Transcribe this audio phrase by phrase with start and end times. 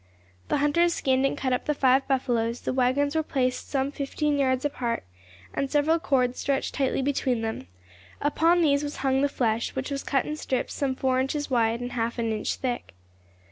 [0.47, 4.39] The hunters skinned and cut up the five buffaloes; the waggons were placed some fifteen
[4.39, 5.03] yards apart,
[5.53, 7.67] and several cords stretched tightly between them;
[8.19, 11.81] upon these was hung the flesh, which was cut in strips some four inches wide
[11.81, 12.95] and half an inch thick.